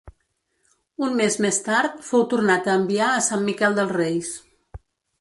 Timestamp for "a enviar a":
2.73-3.23